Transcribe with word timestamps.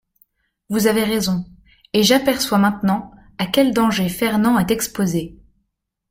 Vous 0.69 0.87
avez 0.87 1.03
raison, 1.03 1.45
et 1.93 2.01
j’aperçois 2.01 2.57
maintenant 2.57 3.11
à 3.37 3.45
quels 3.45 3.71
dangers 3.71 4.09
Fernand 4.09 4.57
est 4.57 4.71
exposé. 4.71 5.37